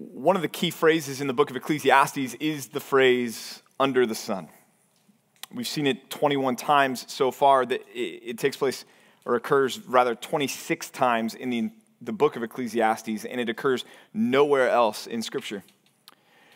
[0.00, 4.14] One of the key phrases in the book of Ecclesiastes is the phrase under the
[4.14, 4.48] sun.
[5.52, 8.84] We've seen it 21 times so far that it, takes place
[9.24, 13.84] or occurs rather 26 times in the, the book of Ecclesiastes, and it occurs
[14.14, 15.64] nowhere else in Scripture.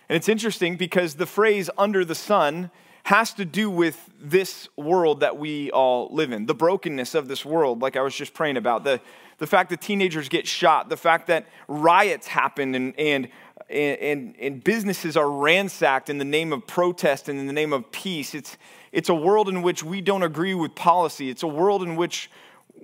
[0.09, 2.71] And it's interesting because the phrase under the sun
[3.05, 7.45] has to do with this world that we all live in, the brokenness of this
[7.45, 9.01] world, like I was just praying about, the,
[9.43, 13.29] the fact that teenagers get shot, the fact that riots happen and, and,
[13.69, 17.91] and, and businesses are ransacked in the name of protest and in the name of
[17.91, 18.37] peace.
[18.37, 18.57] It's,
[18.93, 21.29] it's a world in which we don't agree with policy.
[21.29, 22.31] It's a world in which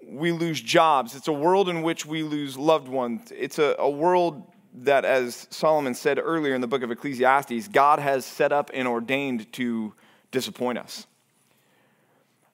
[0.08, 1.14] we lose jobs.
[1.14, 3.32] It's a world in which we lose loved ones.
[3.32, 4.42] It's a, a world
[4.78, 8.88] that, as Solomon said earlier in the book of Ecclesiastes, God has set up and
[8.88, 9.94] ordained to
[10.32, 11.06] disappoint us.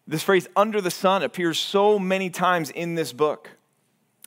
[0.07, 3.49] This phrase, under the sun, appears so many times in this book.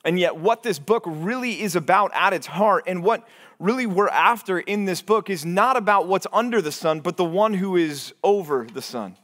[0.08, 4.08] And yet, what this book really is about at its heart, and what really we're
[4.08, 7.76] after in this book, is not about what's under the sun, but the one who
[7.76, 9.18] is over the sun.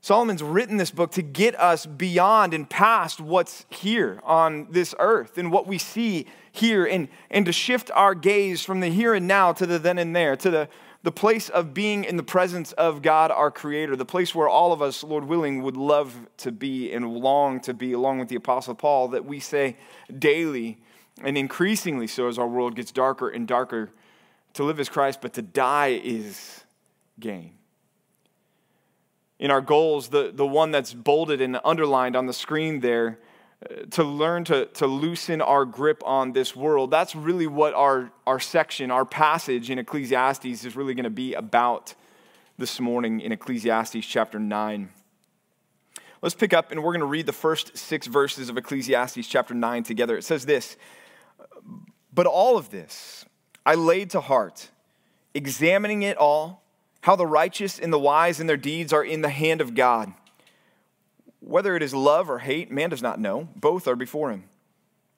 [0.00, 5.38] Solomon's written this book to get us beyond and past what's here on this earth
[5.38, 9.26] and what we see here, and, and to shift our gaze from the here and
[9.26, 10.68] now to the then and there, to the
[11.02, 14.72] the place of being in the presence of God, our Creator, the place where all
[14.72, 18.36] of us, Lord willing, would love to be and long to be, along with the
[18.36, 19.76] Apostle Paul, that we say
[20.18, 20.78] daily
[21.22, 23.90] and increasingly so as our world gets darker and darker
[24.54, 26.64] to live as Christ, but to die is
[27.20, 27.52] gain.
[29.38, 33.20] In our goals, the, the one that's bolded and underlined on the screen there,
[33.90, 36.90] to learn to, to loosen our grip on this world.
[36.90, 41.34] That's really what our, our section, our passage in Ecclesiastes is really going to be
[41.34, 41.94] about
[42.56, 44.90] this morning in Ecclesiastes chapter 9.
[46.22, 49.54] Let's pick up and we're going to read the first six verses of Ecclesiastes chapter
[49.54, 50.16] 9 together.
[50.16, 50.76] It says this
[52.12, 53.24] But all of this
[53.66, 54.70] I laid to heart,
[55.34, 56.62] examining it all,
[57.00, 60.12] how the righteous and the wise in their deeds are in the hand of God.
[61.40, 63.48] Whether it is love or hate, man does not know.
[63.54, 64.44] Both are before him.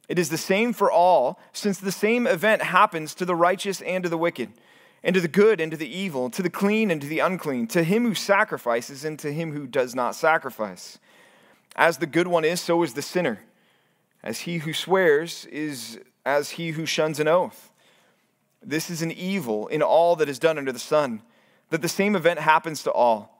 [0.08, 4.02] It is the same for all, since the same event happens to the righteous and
[4.02, 4.50] to the wicked,
[5.04, 7.68] and to the good and to the evil, to the clean and to the unclean,
[7.68, 10.98] to him who sacrifices and to him who does not sacrifice.
[11.76, 13.40] As the good one is, so is the sinner.
[14.22, 17.70] As he who swears is as he who shuns an oath.
[18.62, 21.22] This is an evil in all that is done under the sun,
[21.70, 23.39] that the same event happens to all.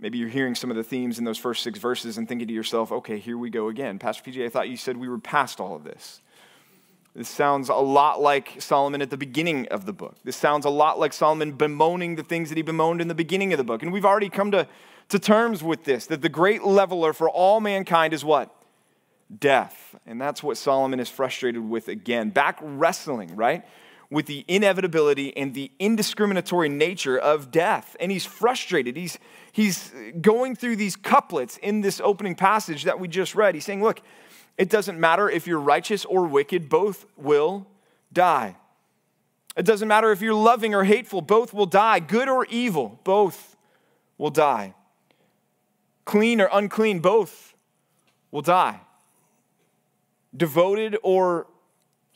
[0.00, 2.54] Maybe you're hearing some of the themes in those first six verses and thinking to
[2.54, 3.98] yourself, okay, here we go again.
[3.98, 6.20] Pastor PJ, I thought you said we were past all of this.
[7.16, 10.14] This sounds a lot like Solomon at the beginning of the book.
[10.22, 13.52] This sounds a lot like Solomon bemoaning the things that he bemoaned in the beginning
[13.52, 13.82] of the book.
[13.82, 14.68] And we've already come to,
[15.08, 18.54] to terms with this that the great leveler for all mankind is what?
[19.36, 19.96] Death.
[20.06, 22.30] And that's what Solomon is frustrated with again.
[22.30, 23.64] Back wrestling, right?
[24.10, 27.94] With the inevitability and the indiscriminatory nature of death.
[28.00, 28.96] And he's frustrated.
[28.96, 29.18] He's,
[29.52, 33.54] he's going through these couplets in this opening passage that we just read.
[33.54, 34.00] He's saying, Look,
[34.56, 37.66] it doesn't matter if you're righteous or wicked, both will
[38.12, 38.56] die.
[39.56, 42.00] It doesn't matter if you're loving or hateful, both will die.
[42.00, 43.56] Good or evil, both
[44.16, 44.74] will die.
[46.04, 47.54] Clean or unclean, both
[48.30, 48.80] will die.
[50.36, 51.46] Devoted or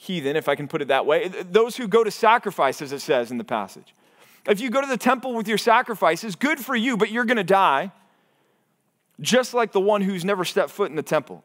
[0.03, 1.29] heathen, if I can put it that way.
[1.29, 3.95] Those who go to sacrifice, as it says in the passage.
[4.49, 7.37] If you go to the temple with your sacrifices, good for you, but you're going
[7.37, 7.93] to die,
[9.21, 11.45] just like the one who's never stepped foot in the temple.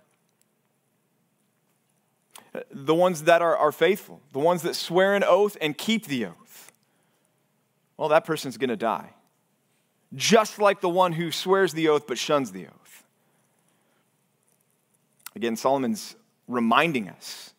[2.71, 6.25] The ones that are, are faithful, the ones that swear an oath and keep the
[6.25, 6.71] oath,
[7.95, 9.11] well, that person's going to die.
[10.15, 13.03] Just like the one who swears the oath but shuns the oath.
[15.35, 16.15] Again, Solomon's
[16.47, 17.53] reminding us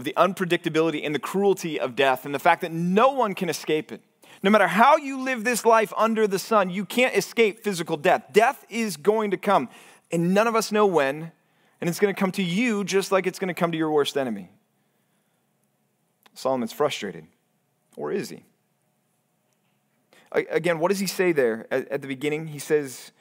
[0.00, 3.48] of the unpredictability and the cruelty of death and the fact that no one can
[3.48, 4.00] escape it.
[4.42, 8.24] No matter how you live this life under the sun, you can't escape physical death.
[8.32, 9.68] Death is going to come,
[10.10, 11.30] and none of us know when,
[11.80, 13.90] and it's going to come to you just like it's going to come to your
[13.90, 14.50] worst enemy.
[16.32, 17.26] Solomon's frustrated,
[17.96, 18.44] or is he?
[20.32, 22.46] Again, what does he say there at the beginning?
[22.46, 23.12] He says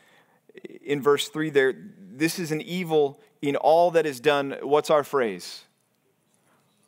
[0.82, 4.56] in verse 3 there, this is an evil in all that is done.
[4.62, 5.64] What's our phrase?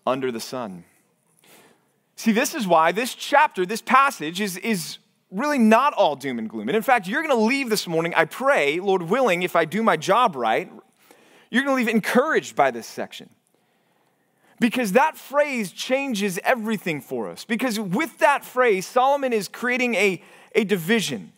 [0.06, 0.84] Under the sun.
[2.16, 5.00] See, this is why this chapter, this passage, is, is
[5.32, 6.70] really not all doom and gloom.
[6.70, 9.66] And in fact, you're going to leave this morning, I pray, Lord willing, if I
[9.66, 10.72] do my job right,
[11.50, 13.30] you're going to leave encouraged by this section.
[14.60, 17.46] Because that phrase changes everything for us.
[17.46, 20.22] Because with that phrase, Solomon is creating a,
[20.54, 21.32] a division.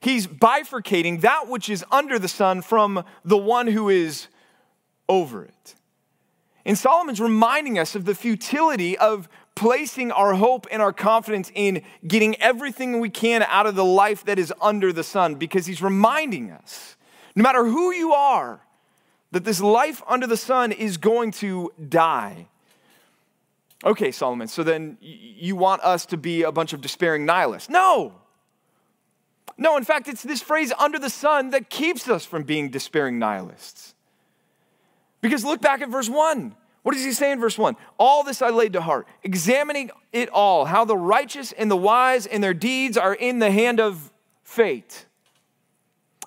[0.00, 4.28] He's bifurcating that which is under the sun from the one who is
[5.10, 5.74] over it.
[6.64, 11.82] And Solomon's reminding us of the futility of placing our hope and our confidence in
[12.06, 15.82] getting everything we can out of the life that is under the sun because he's
[15.82, 16.96] reminding us,
[17.34, 18.60] no matter who you are,
[19.32, 22.46] that this life under the sun is going to die.
[23.84, 27.70] Okay, Solomon, so then you want us to be a bunch of despairing nihilists?
[27.70, 28.14] No.
[29.56, 33.18] No, in fact, it's this phrase under the sun that keeps us from being despairing
[33.18, 33.94] nihilists.
[35.20, 36.54] Because look back at verse 1.
[36.82, 37.76] What does he say in verse 1?
[37.98, 42.26] All this I laid to heart, examining it all, how the righteous and the wise
[42.26, 44.10] and their deeds are in the hand of
[44.44, 45.06] fate,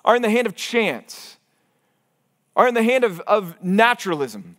[0.04, 1.38] are in the hand of chance,
[2.54, 4.56] are in the hand of, of naturalism.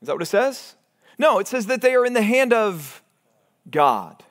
[0.00, 0.76] Is that what it says?
[1.18, 3.02] No, it says that they are in the hand of
[3.70, 4.22] God.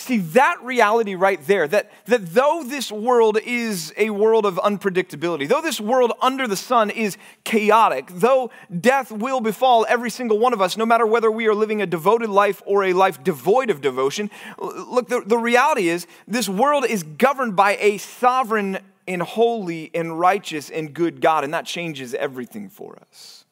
[0.00, 5.48] See, that reality right there, that, that though this world is a world of unpredictability,
[5.48, 10.52] though this world under the sun is chaotic, though death will befall every single one
[10.52, 13.70] of us, no matter whether we are living a devoted life or a life devoid
[13.70, 18.78] of devotion, look, the, the reality is this world is governed by a sovereign
[19.08, 23.44] and holy and righteous and good God, and that changes everything for us.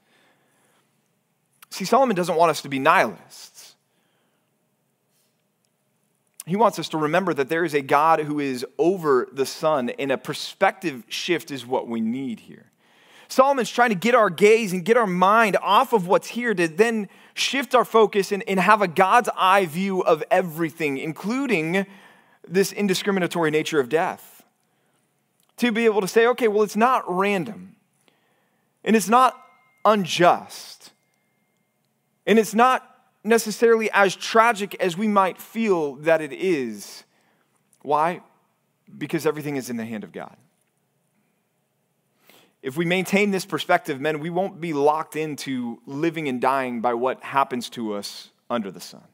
[1.71, 3.76] See, Solomon doesn't want us to be nihilists.
[6.47, 9.91] He wants us to remember that there is a God who is over the sun,
[9.91, 12.71] and a perspective shift is what we need here.
[13.27, 16.69] Solomon's trying to get our gaze and get our mind off of what's here to
[16.69, 21.85] then shift our focus and, and have a God's eye view of everything, including
[22.47, 24.45] this indiscriminatory nature of death.
[25.57, 27.75] To be able to say, okay, well, it's not random,
[28.85, 29.35] and it's not
[29.85, 30.93] unjust,
[32.25, 32.96] and it's not
[33.27, 37.05] necessarily as tragic as we might feel that it is.
[37.83, 38.21] Why?
[38.97, 40.37] Because everything is in the hand of God.
[42.63, 46.95] If we maintain this perspective, men, we won't be locked into living and dying by
[46.95, 49.05] what happens to us under the sun.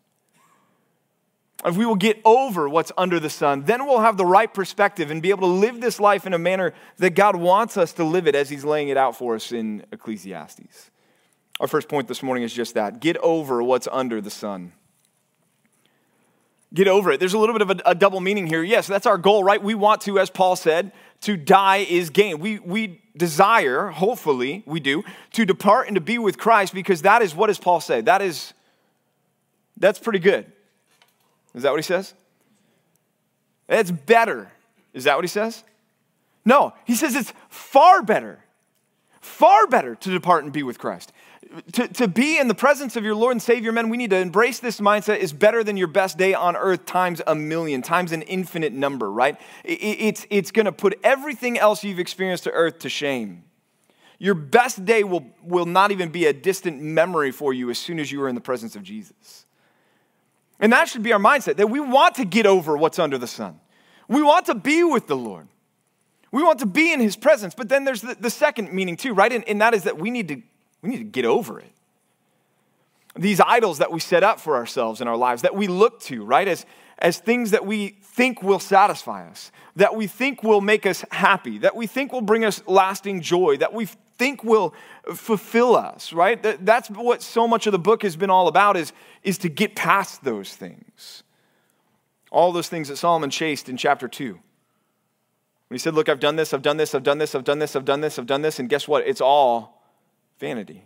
[1.64, 5.10] If we will get over what's under the sun, then we'll have the right perspective
[5.10, 8.04] and be able to live this life in a manner that God wants us to
[8.04, 10.90] live it as He's laying it out for us in Ecclesiastes.
[11.62, 14.72] Our first point this morning is just that get over what's under the sun.
[16.74, 17.20] Get over it.
[17.20, 18.64] There's a little bit of a, a, double meaning here.
[18.64, 19.62] Yes, that's our goal, right?
[19.62, 22.40] We want to, as Paul said, to die is gain.
[22.40, 25.04] We, we desire, hopefully, we do,
[25.34, 28.00] to depart and to be with Christ because that is what does Paul say?
[28.00, 28.54] That is,
[29.76, 30.50] that's pretty good.
[31.54, 32.12] Is that what he says?
[33.68, 34.50] It's better.
[34.94, 35.62] Is that what he says?
[36.44, 38.40] No, he says it's far better.
[39.20, 41.12] Far better to depart and be with Christ
[41.72, 44.16] to, to be in the presence of your Lord and Savior, men, we need to
[44.16, 48.12] embrace this mindset is better than your best day on earth times a million, times
[48.12, 49.38] an infinite number, right?
[49.64, 53.44] It, it's it's going to put everything else you've experienced to earth to shame.
[54.18, 57.98] Your best day will, will not even be a distant memory for you as soon
[57.98, 59.46] as you are in the presence of Jesus.
[60.60, 63.26] And that should be our mindset that we want to get over what's under the
[63.26, 63.58] sun.
[64.06, 65.48] We want to be with the Lord.
[66.30, 67.54] We want to be in his presence.
[67.54, 69.32] But then there's the, the second meaning too, right?
[69.32, 70.42] And, and that is that we need to
[70.82, 71.72] we need to get over it.
[73.16, 76.24] These idols that we set up for ourselves in our lives, that we look to,
[76.24, 76.66] right, as,
[76.98, 81.58] as things that we think will satisfy us, that we think will make us happy,
[81.58, 83.86] that we think will bring us lasting joy, that we
[84.16, 84.74] think will
[85.14, 86.42] fulfill us, right?
[86.42, 89.48] That, that's what so much of the book has been all about is, is to
[89.48, 91.22] get past those things.
[92.30, 94.32] All those things that Solomon chased in chapter 2.
[94.32, 94.40] When
[95.70, 97.76] he said, Look, I've done this, I've done this, I've done this, I've done this,
[97.76, 99.06] I've done this, I've done this, and guess what?
[99.06, 99.81] It's all
[100.42, 100.82] vanity.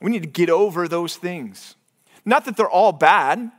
[0.00, 1.76] We need to get over those things.
[2.24, 3.52] Not that they're all bad,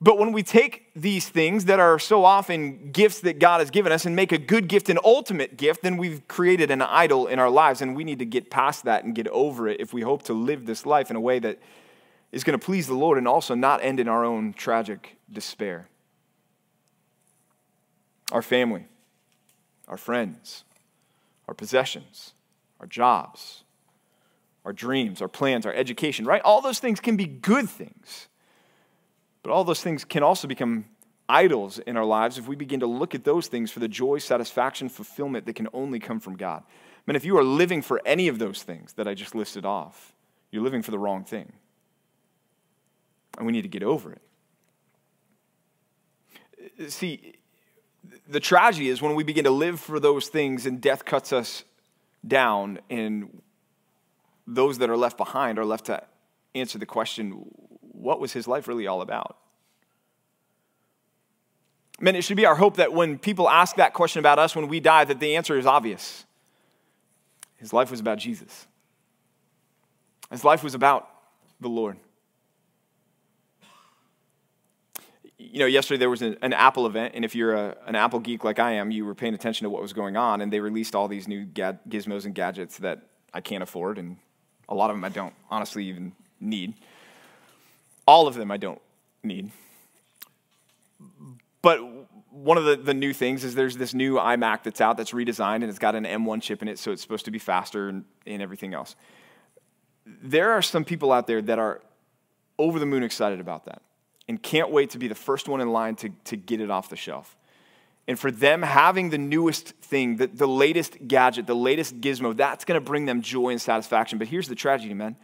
[0.00, 3.90] but when we take these things that are so often gifts that God has given
[3.90, 7.40] us and make a good gift an ultimate gift, then we've created an idol in
[7.40, 10.02] our lives, and we need to get past that and get over it if we
[10.02, 11.58] hope to live this life in a way that
[12.30, 15.88] is going to please the Lord and also not end in our own tragic despair.
[18.30, 18.86] Our family,
[19.88, 20.62] our friends,
[21.48, 22.34] our possessions,
[22.78, 23.64] our jobs,
[24.64, 26.42] our dreams, our plans, our education, right?
[26.42, 28.28] All those things can be good things.
[29.42, 30.84] But all those things can also become
[31.28, 34.18] idols in our lives if we begin to look at those things for the joy,
[34.18, 36.62] satisfaction, fulfillment that can only come from God.
[36.66, 39.64] I mean, if you are living for any of those things that I just listed
[39.64, 40.14] off,
[40.50, 41.52] you're living for the wrong thing.
[43.38, 44.16] And we need to get over
[46.78, 46.90] it.
[46.90, 47.36] See,
[48.28, 51.64] the tragedy is when we begin to live for those things and death cuts us
[52.26, 53.40] down, and
[54.50, 56.02] those that are left behind are left to
[56.54, 57.44] answer the question
[57.80, 59.36] what was his life really all about?
[62.00, 64.68] Man, it should be our hope that when people ask that question about us when
[64.68, 66.24] we die, that the answer is obvious.
[67.56, 68.66] His life was about Jesus.
[70.30, 71.08] His life was about
[71.60, 71.98] the Lord.
[75.36, 78.20] You know, yesterday there was an, an Apple event, and if you're a, an Apple
[78.20, 80.60] geek like I am, you were paying attention to what was going on, and they
[80.60, 83.02] released all these new gad- gizmos and gadgets that
[83.34, 84.16] I can't afford, and
[84.70, 86.74] a lot of them I don't honestly even need.
[88.06, 88.80] All of them I don't
[89.22, 89.50] need.
[91.62, 91.78] But
[92.30, 95.56] one of the, the new things is there's this new iMac that's out that's redesigned
[95.56, 98.04] and it's got an M1 chip in it, so it's supposed to be faster and,
[98.26, 98.96] and everything else.
[100.06, 101.82] There are some people out there that are
[102.58, 103.82] over the moon excited about that
[104.28, 106.88] and can't wait to be the first one in line to, to get it off
[106.88, 107.36] the shelf.
[108.10, 112.64] And for them, having the newest thing, the, the latest gadget, the latest gizmo, that's
[112.64, 114.18] going to bring them joy and satisfaction.
[114.18, 115.14] But here's the tragedy, man.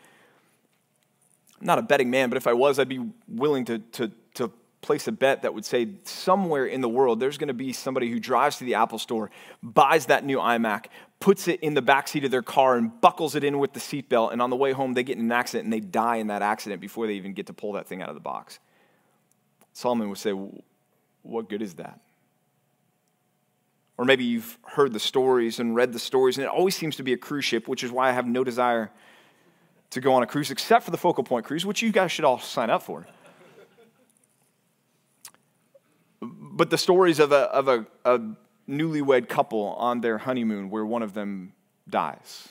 [1.61, 4.53] I'm not a betting man, but if I was, I'd be willing to, to, to
[4.83, 8.09] place a bet that would say somewhere in the world there's going to be somebody
[8.09, 9.33] who drives to the Apple store,
[9.65, 10.85] buys that new iMac,
[11.19, 13.81] puts it in the back seat of their car, and buckles it in with the
[13.81, 14.31] seatbelt.
[14.31, 16.41] And on the way home, they get in an accident and they die in that
[16.41, 18.61] accident before they even get to pull that thing out of the box.
[19.73, 20.31] Solomon would say,
[21.25, 21.99] What good is that?
[23.99, 27.03] Or maybe you've heard the stories and read the stories, and it always seems to
[27.03, 28.91] be a cruise ship, which is why I have no desire
[29.91, 32.25] to go on a cruise except for the Focal Point cruise, which you guys should
[32.25, 33.07] all sign up for.
[36.21, 38.21] but the stories of a, of a, a
[38.69, 41.53] newlywed couple on their honeymoon where one of them
[41.89, 42.49] dies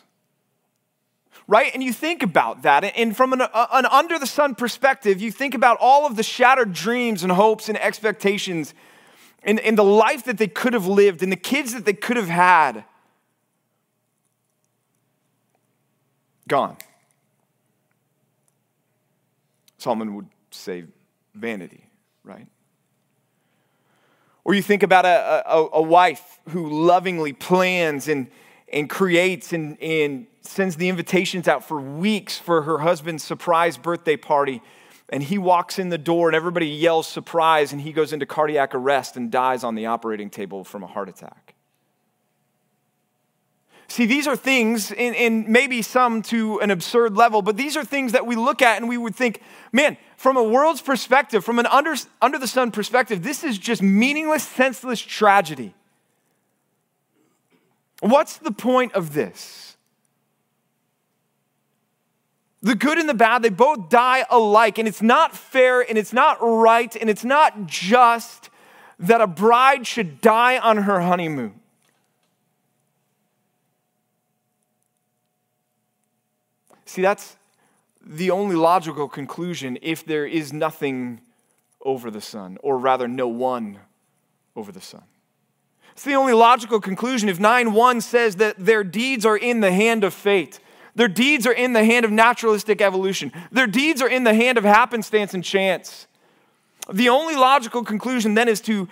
[1.47, 1.71] right?
[1.73, 5.53] And you think about that, and from an, an, under the sun perspective, you think
[5.53, 8.73] about all of the shattered dreams and hopes and expectations
[9.45, 12.17] and, and the life that they could have lived and the kids that they could
[12.17, 12.83] have had.
[16.47, 16.77] Gone.
[19.77, 20.85] Solomon would say
[21.35, 21.85] vanity,
[22.23, 22.47] right?
[24.43, 28.27] Or you think about a, a, a wife who lovingly plans and,
[28.71, 34.17] and creates and, and sends the invitations out for weeks for her husband's surprise birthday
[34.17, 34.61] party.
[35.09, 38.73] And he walks in the door and everybody yells surprise, and he goes into cardiac
[38.73, 41.55] arrest and dies on the operating table from a heart attack.
[43.87, 48.13] See, these are things, and, maybe some to an absurd level, but these are things
[48.13, 51.67] that we look at and we would think, man, from a world's perspective, from an
[51.67, 55.75] under, under the sun perspective, this is just meaningless, senseless tragedy.
[57.99, 59.64] What's the point of this?
[62.65, 66.11] The good and the bad, they both die alike, and it's not fair, and it's
[66.11, 68.49] not right, and it's not just
[68.97, 71.59] that a bride should die on her honeymoon.
[76.85, 77.35] See, that's
[78.03, 81.21] the only logical conclusion if there is nothing
[81.81, 83.77] over the sun, or rather, no one
[84.55, 85.03] over the sun.
[85.91, 89.71] It's the only logical conclusion if 9 1 says that their deeds are in the
[89.71, 90.59] hand of fate.
[90.95, 93.31] Their deeds are in the hand of naturalistic evolution.
[93.51, 96.07] Their deeds are in the hand of happenstance and chance.
[96.91, 98.87] The only logical conclusion then is to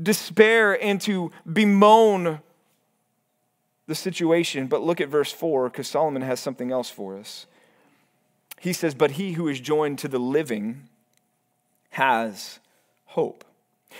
[0.00, 2.40] despair and to bemoan
[3.86, 4.66] the situation.
[4.66, 7.46] But look at verse 4 because Solomon has something else for us.
[8.58, 10.88] He says, But he who is joined to the living
[11.90, 12.60] has
[13.04, 13.44] hope.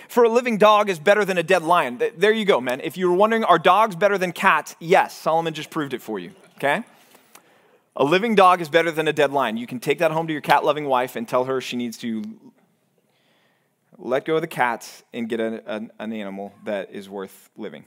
[0.09, 2.01] For a living dog is better than a dead lion.
[2.17, 2.81] There you go, man.
[2.81, 4.75] If you were wondering, are dogs better than cats?
[4.81, 6.83] Yes, Solomon just proved it for you, okay?
[7.97, 9.57] A living dog is better than a dead lion.
[9.57, 11.97] You can take that home to your cat loving wife and tell her she needs
[11.99, 12.25] to
[13.99, 17.85] let go of the cats and get a, an, an animal that is worth living.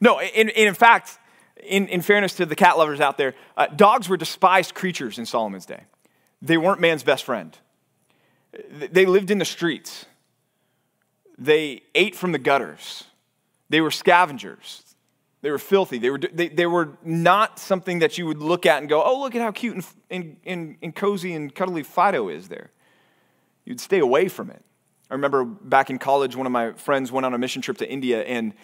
[0.00, 1.18] No, in, in fact,
[1.62, 5.26] in, in fairness to the cat lovers out there, uh, dogs were despised creatures in
[5.26, 5.82] Solomon's day.
[6.40, 7.56] They weren't man's best friend.
[8.70, 10.06] They lived in the streets.
[11.36, 13.04] They ate from the gutters.
[13.68, 14.83] They were scavengers.
[15.44, 15.98] They were filthy.
[15.98, 19.20] They were, they, they were not something that you would look at and go, oh,
[19.20, 22.70] look at how cute and, and, and, and cozy and cuddly Fido is there.
[23.66, 24.64] You'd stay away from it.
[25.10, 27.86] I remember back in college, one of my friends went on a mission trip to
[27.86, 28.54] India, and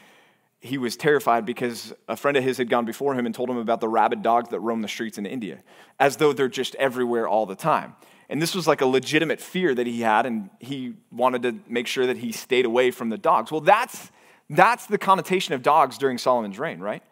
[0.59, 3.59] he was terrified because a friend of his had gone before him and told him
[3.59, 5.59] about the rabid dogs that roam the streets in India,
[5.99, 7.95] as though they're just everywhere all the time.
[8.31, 11.87] And this was like a legitimate fear that he had, and he wanted to make
[11.87, 13.53] sure that he stayed away from the dogs.
[13.53, 14.11] Well, that's,
[14.51, 17.03] that's the connotation of dogs during Solomon's reign, right?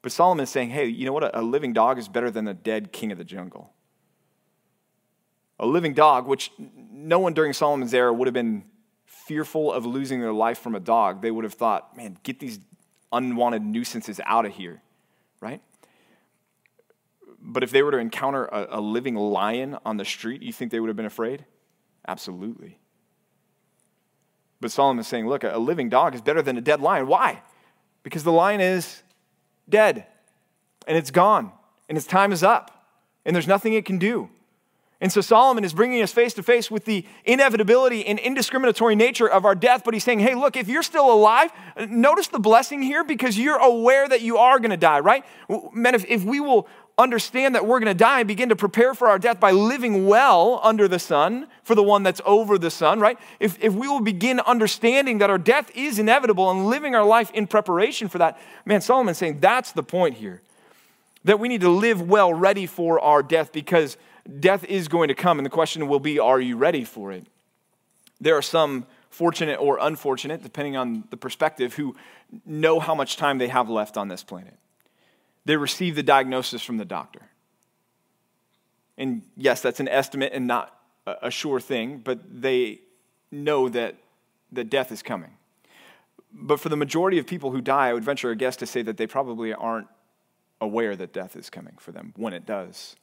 [0.00, 1.36] But Solomon is saying, hey, you know what?
[1.36, 3.72] A living dog is better than a dead king of the jungle.
[5.60, 8.64] A living dog, which no one during Solomon's era would have been
[9.04, 11.20] fearful of losing their life from a dog.
[11.20, 12.58] They would have thought, man, get these
[13.12, 14.80] unwanted nuisances out of here,
[15.40, 15.60] right?
[17.40, 20.70] But if they were to encounter a, a living lion on the street, you think
[20.70, 21.44] they would have been afraid?
[22.06, 22.78] Absolutely.
[24.60, 27.06] But Solomon is saying, look, a living dog is better than a dead lion.
[27.06, 27.42] Why?
[28.02, 29.02] Because the lion is
[29.68, 30.06] dead
[30.86, 31.52] and it's gone
[31.88, 32.86] and its time is up
[33.24, 34.30] and there's nothing it can do.
[35.00, 39.28] And so Solomon is bringing us face to face with the inevitability and indiscriminatory nature
[39.28, 41.52] of our death, but he's saying, hey, look, if you're still alive,
[41.88, 45.24] notice the blessing here because you're aware that you are going to die, right?
[45.72, 46.66] Men, if, if we will
[46.98, 50.06] understand that we're going to die and begin to prepare for our death by living
[50.06, 53.16] well under the sun for the one that's over the sun, right?
[53.38, 57.30] If, if we will begin understanding that our death is inevitable and living our life
[57.30, 60.42] in preparation for that, man, Solomon's saying that's the point here.
[61.24, 63.96] That we need to live well, ready for our death because
[64.40, 65.38] death is going to come.
[65.38, 67.26] And the question will be are you ready for it?
[68.20, 71.96] There are some fortunate or unfortunate, depending on the perspective, who
[72.44, 74.58] know how much time they have left on this planet
[75.48, 77.22] they receive the diagnosis from the doctor.
[78.98, 82.80] And yes, that's an estimate and not a sure thing, but they
[83.30, 83.94] know that,
[84.52, 85.30] that death is coming.
[86.30, 88.82] But for the majority of people who die, I would venture a guess to say
[88.82, 89.86] that they probably aren't
[90.60, 92.96] aware that death is coming for them when it does.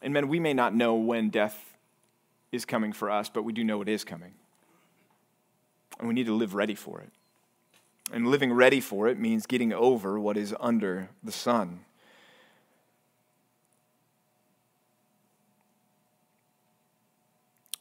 [0.00, 1.74] And men, we may not know when death
[2.52, 4.34] is coming for us, but we do know it is coming.
[5.98, 7.10] And we need to live ready for it.
[8.12, 11.80] And living ready for it means getting over what is under the sun.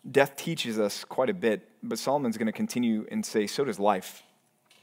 [0.10, 3.80] Death teaches us quite a bit, but Solomon's going to continue and say, so does
[3.80, 4.24] life.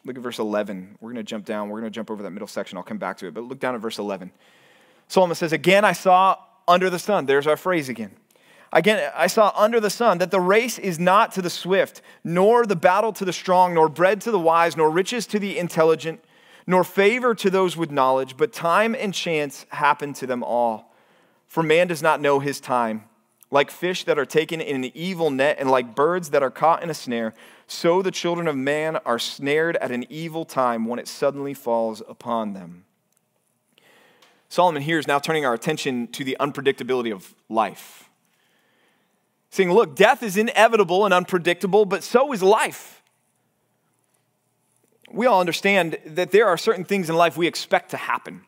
[0.04, 0.98] Look at verse 11.
[1.00, 1.68] We're going to jump down.
[1.68, 2.76] We're going to jump over that middle section.
[2.76, 3.34] I'll come back to it.
[3.34, 4.32] But look down at verse 11.
[5.06, 7.26] Solomon says, Again, I saw under the sun.
[7.26, 8.12] There's our phrase again.
[8.72, 12.64] Again, I saw under the sun that the race is not to the swift, nor
[12.64, 16.24] the battle to the strong, nor bread to the wise, nor riches to the intelligent,
[16.66, 20.94] nor favor to those with knowledge, but time and chance happen to them all.
[21.46, 23.04] For man does not know his time.
[23.50, 26.82] Like fish that are taken in an evil net, and like birds that are caught
[26.82, 27.34] in a snare,
[27.66, 32.00] so the children of man are snared at an evil time when it suddenly falls
[32.08, 32.86] upon them.
[34.48, 38.08] Solomon here is now turning our attention to the unpredictability of life
[39.52, 43.02] saying, Look, death is inevitable and unpredictable, but so is life.
[45.12, 48.42] We all understand that there are certain things in life we expect to happen.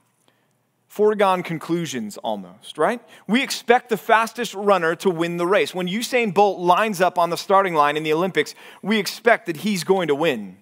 [0.89, 3.03] Foregone conclusions almost, right?
[3.29, 5.75] We expect the fastest runner to win the race.
[5.75, 9.59] When Usain Bolt lines up on the starting line in the Olympics, we expect that
[9.59, 10.57] he's going to win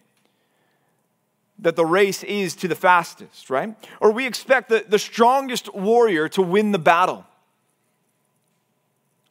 [1.58, 3.76] that the race is to the fastest, right?
[4.00, 7.24] Or we expect the, the strongest warrior to win the battle.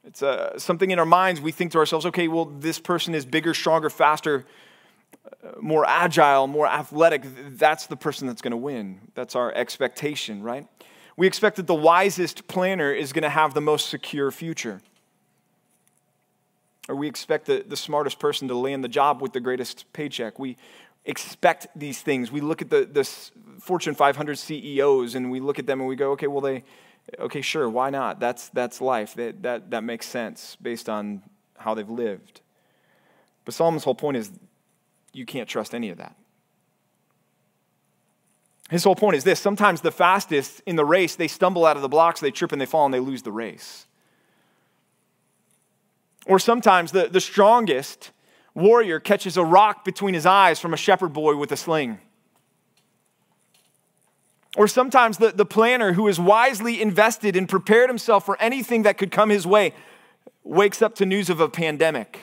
[0.03, 3.25] It's uh, something in our minds we think to ourselves, okay, well, this person is
[3.25, 4.45] bigger, stronger, faster,
[5.43, 7.23] uh, more agile, more athletic.
[7.57, 8.99] That's the person that's going to win.
[9.13, 10.67] That's our expectation, right?
[11.17, 14.81] We expect that the wisest planner is going to have the most secure future.
[16.89, 20.39] Or we expect the, the smartest person to land the job with the greatest paycheck.
[20.39, 20.57] We
[21.05, 22.31] expect these things.
[22.31, 23.03] We look at the, the
[23.59, 26.63] Fortune 500 CEOs and we look at them and we go, okay, well, they,
[27.19, 28.19] okay, sure, why not?
[28.19, 29.15] That's, that's life.
[29.15, 31.21] That, that, that makes sense based on
[31.57, 32.41] how they've lived.
[33.45, 34.31] But Solomon's whole point is
[35.13, 36.15] you can't trust any of that.
[38.69, 41.81] His whole point is this sometimes the fastest in the race, they stumble out of
[41.81, 43.85] the blocks, they trip and they fall, and they lose the race.
[46.25, 48.11] Or sometimes the, the strongest
[48.53, 51.99] warrior catches a rock between his eyes from a shepherd boy with a sling.
[54.57, 58.97] Or sometimes the, the planner who is wisely invested and prepared himself for anything that
[58.97, 59.73] could come his way
[60.43, 62.19] wakes up to news of a pandemic.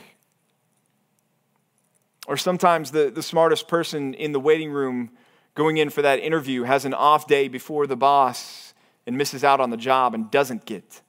[2.26, 5.10] Or sometimes the, the smartest person in the waiting room
[5.54, 8.74] going in for that interview has an off day before the boss
[9.06, 11.00] and misses out on the job and doesn't get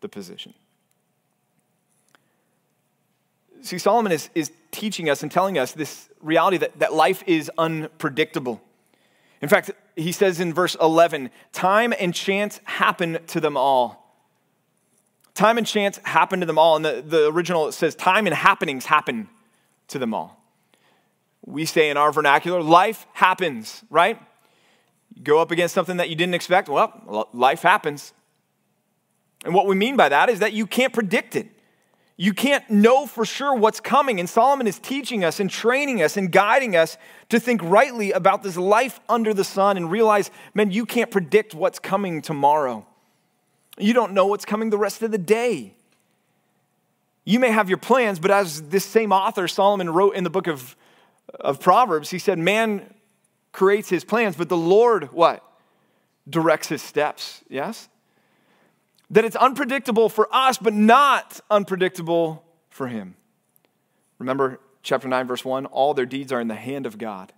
[0.00, 0.54] the position.
[3.60, 7.50] See, Solomon is, is teaching us and telling us this reality that, that life is
[7.56, 8.62] unpredictable.
[9.42, 14.00] In fact, he says in verse 11, time and chance happen to them all.
[15.34, 16.76] Time and chance happen to them all.
[16.76, 19.28] And the, the original says, time and happenings happen
[19.88, 20.40] to them all.
[21.44, 24.20] We say in our vernacular, life happens, right?
[25.14, 28.12] You go up against something that you didn't expect, well, life happens.
[29.44, 31.48] And what we mean by that is that you can't predict it.
[32.16, 34.20] You can't know for sure what's coming.
[34.20, 36.96] And Solomon is teaching us and training us and guiding us
[37.30, 41.54] to think rightly about this life under the sun and realize, man, you can't predict
[41.54, 42.86] what's coming tomorrow.
[43.78, 45.74] You don't know what's coming the rest of the day.
[47.24, 50.46] You may have your plans, but as this same author, Solomon, wrote in the book
[50.46, 50.76] of,
[51.40, 52.94] of Proverbs, he said, Man
[53.50, 55.42] creates his plans, but the Lord, what?
[56.28, 57.42] Directs his steps.
[57.48, 57.88] Yes?
[59.10, 63.16] That it's unpredictable for us, but not unpredictable for him.
[64.18, 67.32] Remember chapter 9, verse 1 all their deeds are in the hand of God.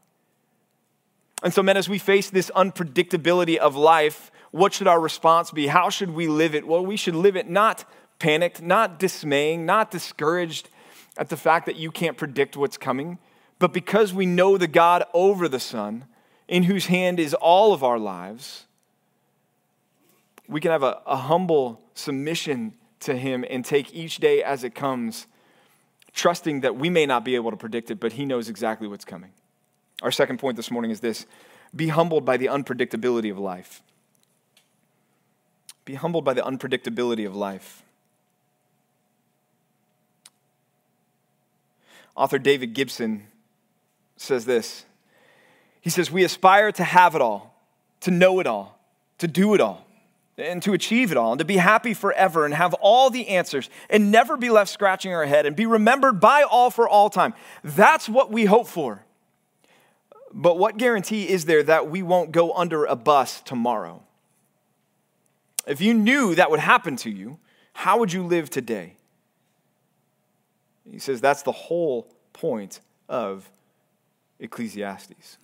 [1.42, 5.66] And so, men, as we face this unpredictability of life, what should our response be?
[5.66, 6.66] How should we live it?
[6.66, 7.84] Well, we should live it not
[8.18, 10.70] panicked, not dismaying, not discouraged
[11.18, 13.18] at the fact that you can't predict what's coming,
[13.58, 16.06] but because we know the God over the sun,
[16.48, 18.65] in whose hand is all of our lives,
[20.48, 24.74] we can have a, a humble submission to Him and take each day as it
[24.74, 25.26] comes,
[26.12, 29.04] trusting that we may not be able to predict it, but He knows exactly what's
[29.04, 29.32] coming.
[30.02, 31.26] Our second point this morning is this
[31.74, 33.82] be humbled by the unpredictability of life.
[35.84, 37.82] Be humbled by the unpredictability of life.
[42.16, 43.26] Author David Gibson
[44.16, 44.84] says this
[45.80, 47.54] He says, We aspire to have it all,
[48.00, 48.78] to know it all,
[49.18, 49.85] to do it all,
[50.38, 53.70] and to achieve it all, and to be happy forever and have all the answers
[53.88, 57.32] and never be left scratching our head and be remembered by all for all time.
[57.64, 59.04] That's what we hope for.
[60.32, 64.02] But what guarantee is there that we won't go under a bus tomorrow?
[65.66, 67.38] If you knew that would happen to you,
[67.72, 68.94] how would you live today?
[70.90, 73.50] He says that's the whole point of
[74.38, 75.38] Ecclesiastes.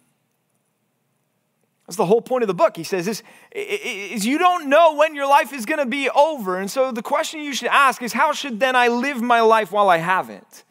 [1.87, 2.77] That's the whole point of the book.
[2.77, 6.59] He says is, is you don't know when your life is going to be over.
[6.59, 9.73] And so the question you should ask is how should then I live my life
[9.73, 10.64] while I have it?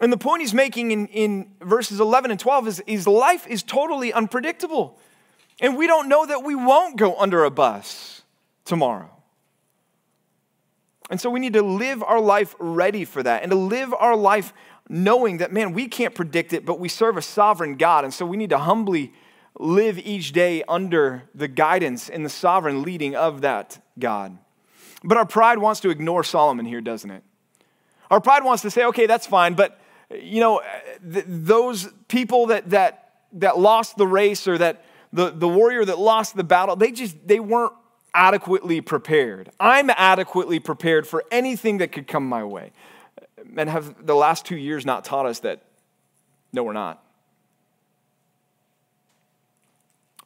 [0.00, 3.62] And the point he's making in, in verses 11 and 12 is, is life is
[3.62, 4.98] totally unpredictable.
[5.60, 8.22] And we don't know that we won't go under a bus
[8.64, 9.10] tomorrow.
[11.10, 14.14] And so we need to live our life ready for that and to live our
[14.14, 14.52] life
[14.88, 18.04] knowing that, man, we can't predict it, but we serve a sovereign God.
[18.04, 19.12] And so we need to humbly
[19.58, 24.38] live each day under the guidance and the sovereign leading of that God.
[25.02, 27.22] But our pride wants to ignore Solomon here, doesn't it?
[28.10, 30.62] Our pride wants to say, okay, that's fine, but you know,
[31.12, 35.98] th- those people that, that, that lost the race or that the, the warrior that
[35.98, 37.72] lost the battle, they just, they weren't
[38.14, 39.50] adequately prepared.
[39.60, 42.72] I'm adequately prepared for anything that could come my way.
[43.56, 45.62] And have the last two years not taught us that?
[46.52, 47.02] No, we're not.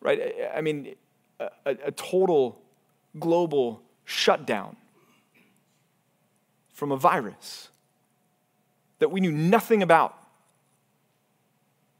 [0.02, 0.34] Right?
[0.54, 0.94] I mean,
[1.38, 2.60] a, a total
[3.18, 4.76] global shutdown
[6.72, 7.68] from a virus
[8.98, 10.18] that we knew nothing about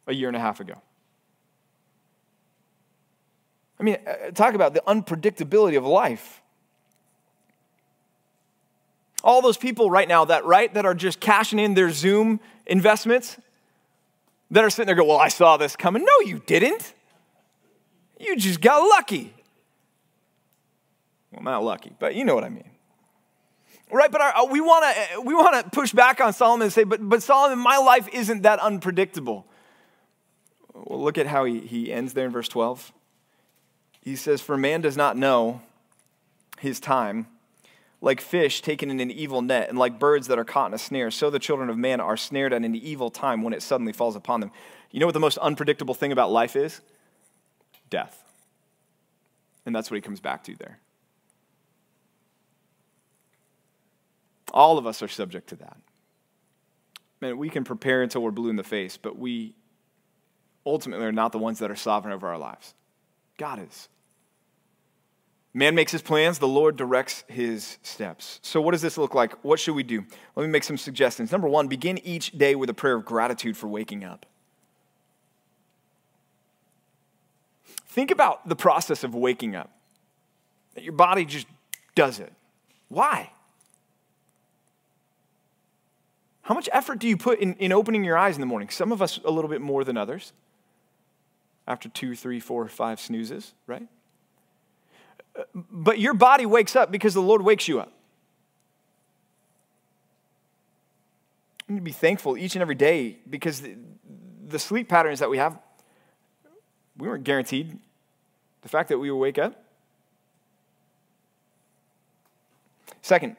[0.07, 0.75] a year and a half ago.
[3.79, 6.41] I mean, uh, talk about the unpredictability of life.
[9.25, 13.38] All those people right now that right that are just cashing in their Zoom investments
[14.51, 16.95] that are sitting there going, "Well, I saw this coming." No, you didn't.
[18.22, 19.35] You just got lucky.
[21.32, 22.70] Well, not lucky, but you know what I mean.
[23.90, 26.64] Right, but our, uh, we want to uh, we want to push back on Solomon
[26.64, 29.44] and say, but, but Solomon, my life isn't that unpredictable.
[30.72, 32.92] Well, look at how he, he ends there in verse 12.
[34.00, 35.61] He says, For man does not know
[36.58, 37.26] his time,
[38.00, 40.78] like fish taken in an evil net, and like birds that are caught in a
[40.78, 43.92] snare, so the children of man are snared at an evil time when it suddenly
[43.92, 44.50] falls upon them.
[44.90, 46.80] You know what the most unpredictable thing about life is?
[47.92, 48.24] Death.
[49.66, 50.78] And that's what he comes back to there.
[54.50, 55.76] All of us are subject to that.
[57.20, 59.55] Man, we can prepare until we're blue in the face, but we
[60.64, 62.72] ultimately are not the ones that are sovereign over our lives.
[63.37, 63.90] God is.
[65.52, 68.40] Man makes his plans, the Lord directs his steps.
[68.42, 69.44] So, what does this look like?
[69.44, 70.02] What should we do?
[70.35, 71.31] Let me make some suggestions.
[71.31, 74.24] Number one, begin each day with a prayer of gratitude for waking up.
[77.92, 79.70] Think about the process of waking up.
[80.81, 81.46] Your body just
[81.94, 82.33] does it.
[82.88, 83.31] Why?
[86.40, 88.70] How much effort do you put in, in opening your eyes in the morning?
[88.70, 90.33] Some of us a little bit more than others.
[91.68, 93.87] After two, three, four, five snoozes, right?
[95.55, 97.92] But your body wakes up because the Lord wakes you up.
[101.68, 103.76] You need to be thankful each and every day because the,
[104.48, 105.59] the sleep patterns that we have,
[106.96, 107.78] we weren't guaranteed.
[108.62, 109.64] The fact that we would wake up.
[113.00, 113.37] Second,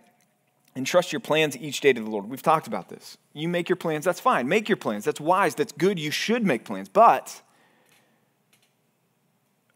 [0.75, 2.27] Entrust your plans each day to the Lord.
[2.27, 3.17] We've talked about this.
[3.33, 4.47] You make your plans, that's fine.
[4.47, 5.05] Make your plans.
[5.05, 5.99] That's wise, that's good.
[5.99, 6.89] You should make plans.
[6.89, 7.41] But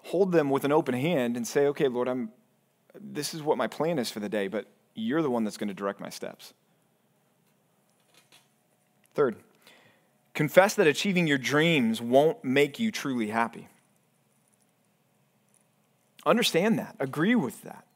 [0.05, 2.31] hold them with an open hand and say, okay, Lord, I'm
[2.99, 5.67] this is what my plan is for the day, but you're the one that's going
[5.67, 6.55] to direct my steps.
[9.13, 9.35] Third,
[10.37, 13.67] confess that achieving your dreams won't make you truly happy.
[16.27, 17.87] Understand that, agree with that,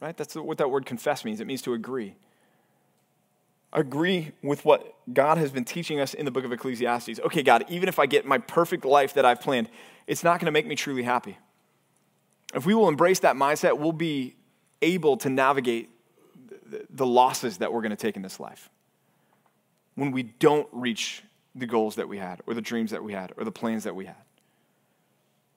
[0.00, 0.16] right?
[0.16, 1.40] That's what that word confess means.
[1.40, 2.14] It means to agree.
[3.70, 7.20] Agree with what God has been teaching us in the book of Ecclesiastes.
[7.20, 9.68] Okay, God, even if I get my perfect life that I've planned,
[10.06, 11.36] it's not going to make me truly happy.
[12.54, 14.36] If we will embrace that mindset, we'll be
[14.80, 15.90] able to navigate
[16.88, 18.70] the losses that we're going to take in this life
[19.96, 21.22] when we don't reach
[21.54, 23.94] the goals that we had, or the dreams that we had, or the plans that
[23.94, 24.16] we had.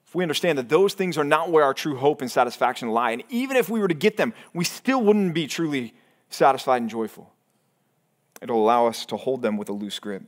[0.06, 3.10] If we understand that those things are not where our true hope and satisfaction lie,
[3.10, 5.94] and even if we were to get them, we still wouldn't be truly
[6.30, 7.32] satisfied and joyful.
[8.40, 10.22] It'll allow us to hold them with a loose grip.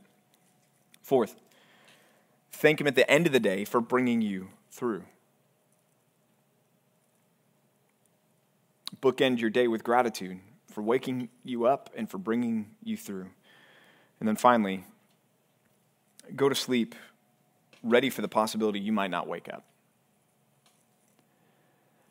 [1.01, 1.35] Fourth,
[2.51, 5.03] thank Him at the end of the day for bringing you through.
[9.01, 10.39] Bookend your day with gratitude
[10.71, 13.29] for waking you up and for bringing you through.
[14.19, 14.85] And then finally,
[16.35, 16.95] go to sleep
[17.83, 19.63] ready for the possibility you might not wake up.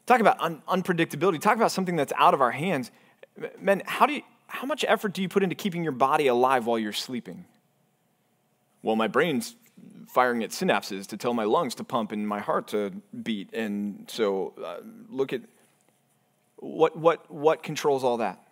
[0.07, 1.41] Talk about un- unpredictability.
[1.41, 2.91] Talk about something that's out of our hands.
[3.61, 6.67] Men, how, do you, how much effort do you put into keeping your body alive
[6.67, 7.45] while you're sleeping?
[8.83, 9.55] Well, my brain's
[10.09, 12.91] firing at synapses to tell my lungs to pump and my heart to
[13.23, 13.51] beat.
[13.53, 14.79] And so uh,
[15.09, 15.43] look at
[16.57, 18.43] what, what, what controls all that?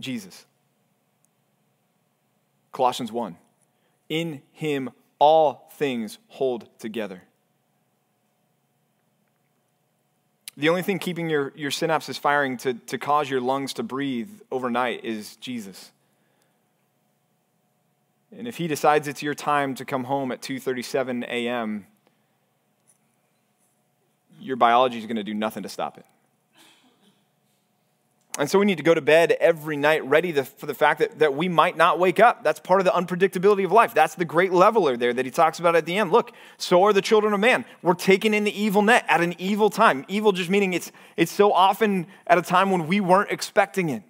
[0.00, 0.46] Jesus.
[2.72, 3.36] Colossians 1.
[4.12, 7.22] In him all things hold together.
[10.54, 14.28] The only thing keeping your, your synapses firing to, to cause your lungs to breathe
[14.50, 15.92] overnight is Jesus.
[18.36, 21.86] And if he decides it's your time to come home at 2:37 a.m.,
[24.42, 26.04] your biology is going to do nothing to stop it.
[28.38, 31.00] And so we need to go to bed every night ready to, for the fact
[31.00, 32.42] that, that we might not wake up.
[32.42, 33.92] That's part of the unpredictability of life.
[33.92, 36.12] That's the great leveler there that he talks about at the end.
[36.12, 37.66] Look, so are the children of man.
[37.82, 40.06] We're taken in the evil net at an evil time.
[40.08, 44.02] Evil just meaning it's, it's so often at a time when we weren't expecting it.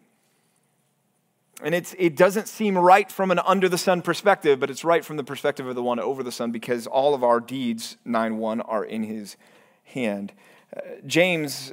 [1.60, 5.04] And it's, it doesn't seem right from an under the sun perspective, but it's right
[5.04, 8.38] from the perspective of the one over the sun because all of our deeds, 9
[8.38, 9.36] 1, are in his
[9.84, 10.32] hand.
[10.76, 11.72] Uh, James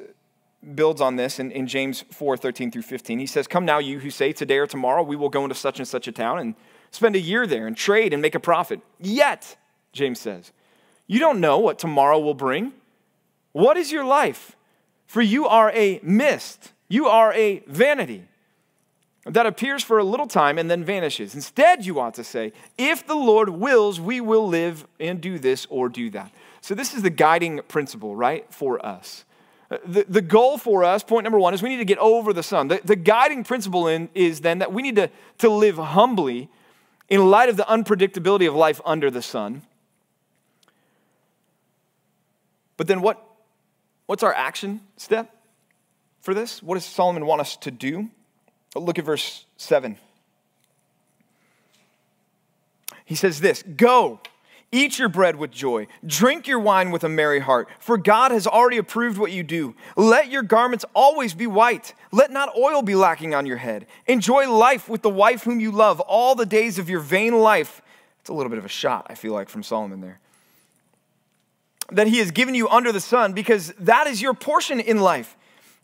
[0.76, 3.20] builds on this in, in James 4 13 through 15.
[3.20, 5.80] He says, Come now, you who say, Today or tomorrow we will go into such
[5.80, 6.56] and such a town and
[6.92, 8.82] spend a year there and trade and make a profit.
[9.00, 9.58] Yet,
[9.94, 10.52] James says,
[11.10, 12.72] you don't know what tomorrow will bring.
[13.52, 14.56] What is your life?
[15.08, 18.26] For you are a mist, you are a vanity
[19.26, 21.34] that appears for a little time and then vanishes.
[21.34, 25.66] Instead, you ought to say, If the Lord wills, we will live and do this
[25.72, 26.32] or do that.
[26.62, 29.26] So, this is the guiding principle, right, for us.
[29.70, 32.42] The, the goal for us, point number one, is we need to get over the
[32.42, 32.70] sun.
[32.70, 36.50] The, the guiding principle in, is then that we need to, to live humbly
[37.08, 39.62] in light of the unpredictability of life under the sun.
[42.78, 43.24] But then what,
[44.08, 45.36] what's our action step
[46.22, 46.64] for this?
[46.64, 48.10] What does Solomon want us to do?
[48.76, 49.98] Look at verse 7.
[53.06, 54.20] He says this Go
[54.72, 55.88] Eat your bread with joy.
[56.06, 59.74] Drink your wine with a merry heart, for God has already approved what you do.
[59.96, 61.96] Let your garments always be white.
[62.12, 63.88] Let not oil be lacking on your head.
[64.06, 67.82] Enjoy life with the wife whom you love all the days of your vain life.
[68.20, 70.20] It's a little bit of a shot, I feel like, from Solomon there.
[71.92, 75.36] That he has given you under the sun, because that is your portion in life.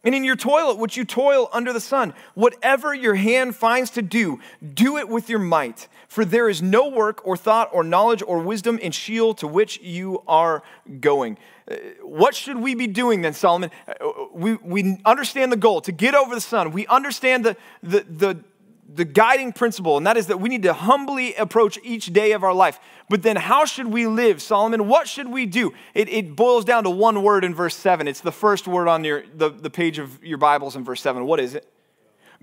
[0.06, 4.04] And in your toilet, which you toil under the sun, whatever your hand finds to
[4.04, 4.40] do,
[4.74, 5.88] do it with your might.
[6.08, 9.82] For there is no work or thought or knowledge or wisdom in Sheol to which
[9.82, 10.62] you are
[11.00, 11.40] going.
[11.70, 13.72] Uh, what should we be doing then, Solomon?
[13.88, 13.94] Uh,
[14.32, 16.72] we, we understand the goal to get over the sun.
[16.72, 18.40] We understand the, the, the
[18.88, 22.44] the guiding principle, and that is that we need to humbly approach each day of
[22.44, 22.80] our life.
[23.10, 24.88] But then, how should we live, Solomon?
[24.88, 25.74] What should we do?
[25.94, 28.08] It, it, boils down to one word in verse 7.
[28.08, 31.26] It's the first word on your, the, the page of your Bibles in verse 7.
[31.26, 31.68] What is it?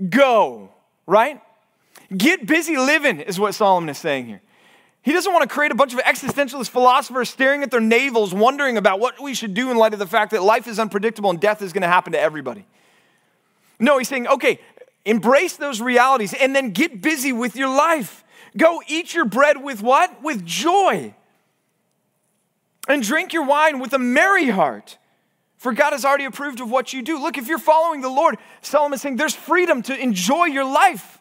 [0.08, 0.70] Go,
[1.06, 1.40] right?
[2.16, 4.42] Get busy living, is what Solomon is saying here.
[5.02, 8.76] He doesn't want to create a bunch of existentialist philosophers staring at their navels, wondering
[8.76, 11.40] about what we should do in light of the fact that life is unpredictable and
[11.40, 12.64] death is going to happen to everybody.
[13.80, 14.60] No, he's saying, okay,
[15.04, 18.24] Embrace those realities and then get busy with your life.
[18.56, 20.22] Go eat your bread with what?
[20.22, 21.14] With joy.
[22.88, 24.98] And drink your wine with a merry heart.
[25.56, 27.20] For God has already approved of what you do.
[27.20, 31.20] Look, if you're following the Lord, Solomon is saying there's freedom to enjoy your life.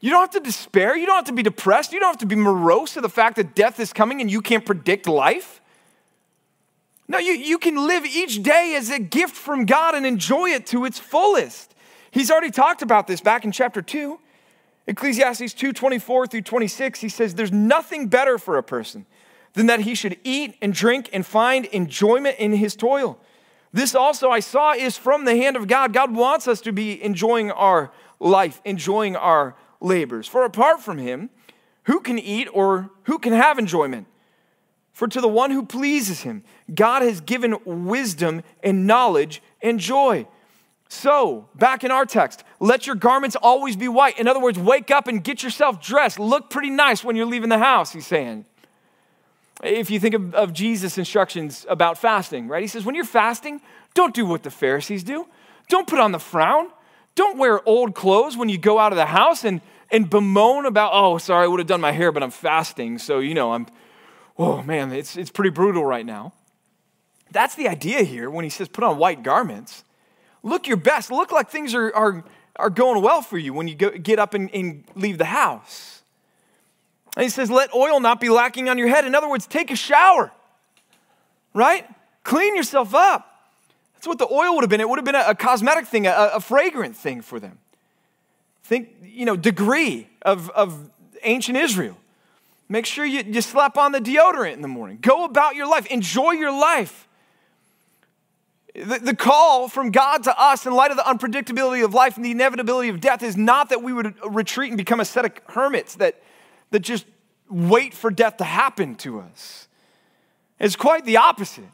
[0.00, 0.94] You don't have to despair.
[0.94, 1.94] You don't have to be depressed.
[1.94, 4.42] You don't have to be morose to the fact that death is coming and you
[4.42, 5.62] can't predict life.
[7.08, 10.66] No, you, you can live each day as a gift from God and enjoy it
[10.68, 11.73] to its fullest.
[12.14, 14.20] He's already talked about this back in chapter 2.
[14.86, 19.04] Ecclesiastes 2:24 through 26 he says there's nothing better for a person
[19.54, 23.18] than that he should eat and drink and find enjoyment in his toil.
[23.72, 25.92] This also I saw is from the hand of God.
[25.92, 30.28] God wants us to be enjoying our life, enjoying our labors.
[30.28, 31.30] For apart from him,
[31.84, 34.06] who can eat or who can have enjoyment?
[34.92, 40.28] For to the one who pleases him, God has given wisdom and knowledge and joy.
[40.88, 44.18] So, back in our text, let your garments always be white.
[44.18, 46.18] In other words, wake up and get yourself dressed.
[46.18, 48.44] Look pretty nice when you're leaving the house, he's saying.
[49.62, 52.62] If you think of, of Jesus' instructions about fasting, right?
[52.62, 53.60] He says, when you're fasting,
[53.94, 55.26] don't do what the Pharisees do.
[55.68, 56.68] Don't put on the frown.
[57.14, 60.90] Don't wear old clothes when you go out of the house and, and bemoan about,
[60.92, 62.98] oh, sorry, I would have done my hair, but I'm fasting.
[62.98, 63.66] So, you know, I'm,
[64.36, 66.32] oh man, it's, it's pretty brutal right now.
[67.30, 69.84] That's the idea here when he says put on white garments.
[70.44, 71.10] Look your best.
[71.10, 72.24] Look like things are, are,
[72.56, 76.02] are going well for you when you go, get up and, and leave the house.
[77.16, 79.06] And he says, let oil not be lacking on your head.
[79.06, 80.30] In other words, take a shower,
[81.54, 81.88] right?
[82.24, 83.30] Clean yourself up.
[83.94, 84.82] That's what the oil would have been.
[84.82, 87.58] It would have been a, a cosmetic thing, a, a, fragrant thing for them.
[88.64, 90.90] Think, you know, degree of, of
[91.22, 91.96] ancient Israel.
[92.68, 94.98] Make sure you, you slap on the deodorant in the morning.
[95.00, 95.86] Go about your life.
[95.86, 97.08] Enjoy your life.
[98.74, 102.24] The, the call from God to us in light of the unpredictability of life and
[102.24, 106.20] the inevitability of death is not that we would retreat and become ascetic hermits that,
[106.70, 107.06] that just
[107.48, 109.68] wait for death to happen to us.
[110.58, 111.68] It's quite the opposite.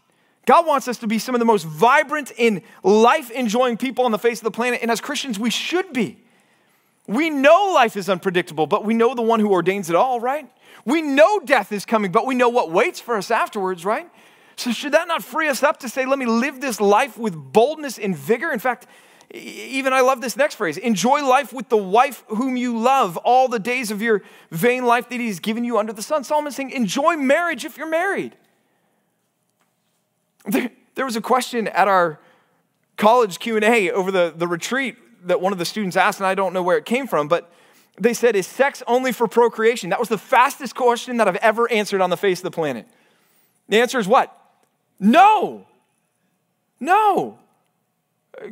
[0.47, 4.11] God wants us to be some of the most vibrant and life enjoying people on
[4.11, 4.81] the face of the planet.
[4.83, 6.19] And as Christians, we should be.
[7.07, 10.51] We know life is unpredictable, but we know the one who ordains it all, right?
[10.85, 14.09] We know death is coming, but we know what waits for us afterwards, right?
[14.57, 17.35] So, should that not free us up to say, let me live this life with
[17.35, 18.53] boldness and vigor?
[18.53, 18.87] In fact,
[19.33, 23.49] even I love this next phrase enjoy life with the wife whom you love all
[23.49, 26.25] the days of your vain life that he's given you under the sun.
[26.25, 28.37] Solomon's saying, enjoy marriage if you're married.
[30.47, 32.19] There, there was a question at our
[32.97, 36.53] college Q&A over the, the retreat that one of the students asked, and I don't
[36.53, 37.53] know where it came from, but
[37.99, 39.91] they said, Is sex only for procreation?
[39.91, 42.87] That was the fastest question that I've ever answered on the face of the planet.
[43.69, 44.37] The answer is what?
[45.01, 45.67] No.
[46.79, 47.39] No.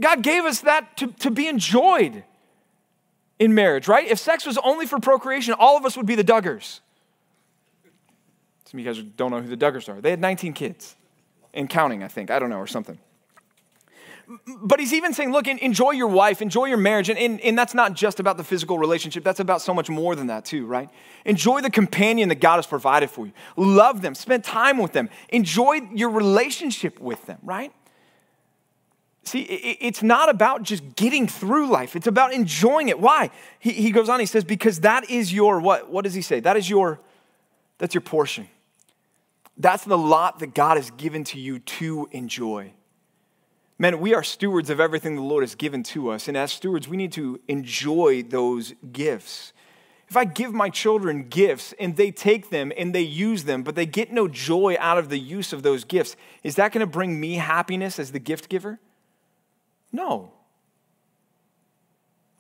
[0.01, 2.25] God gave us that to, to be enjoyed
[3.39, 4.09] in marriage, right?
[4.09, 6.81] If sex was only for procreation, all of us would be the Duggars.
[8.65, 10.01] Some of you guys don't know who the Duggars are.
[10.01, 10.97] They had 19 kids
[11.55, 12.31] and counting, I think.
[12.31, 12.99] I don't know, or something
[14.63, 17.09] but he's even saying, look, enjoy your wife, enjoy your marriage.
[17.09, 20.15] And, and, and, that's not just about the physical relationship, that's about so much more
[20.15, 20.91] than that, too, right?
[21.25, 23.33] Enjoy the companion that God has provided for you.
[23.57, 27.73] Love them, spend time with them, enjoy your relationship with them, right?
[29.25, 33.01] See, it's not about just getting through life, it's about enjoying it.
[33.01, 33.31] Why?
[33.59, 35.91] He, he goes on, he says, because that is your, what?
[35.91, 36.41] What does he say?
[36.41, 37.01] That is your,
[37.79, 38.49] that's your portion.
[39.57, 42.73] That's the lot that God has given to you to enjoy.
[43.79, 46.27] Men, we are stewards of everything the Lord has given to us.
[46.27, 49.53] And as stewards, we need to enjoy those gifts.
[50.09, 53.77] If I give my children gifts and they take them and they use them, but
[53.77, 56.91] they get no joy out of the use of those gifts, is that going to
[56.91, 58.81] bring me happiness as the gift giver?
[59.93, 60.33] No.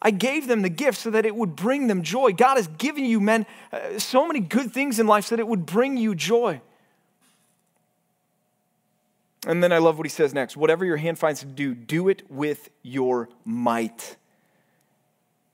[0.00, 2.32] I gave them the gift so that it would bring them joy.
[2.32, 5.48] God has given you, men, uh, so many good things in life so that it
[5.48, 6.60] would bring you joy.
[9.46, 12.08] And then I love what he says next whatever your hand finds to do, do
[12.08, 14.16] it with your might.